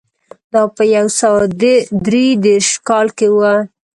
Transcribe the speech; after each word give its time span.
دا 0.51 0.61
په 0.75 0.83
یو 0.95 1.07
سوه 1.19 1.41
درې 2.07 2.25
دېرش 2.45 2.69
کال 2.87 3.07
کې 3.17 3.27
و 3.37 3.39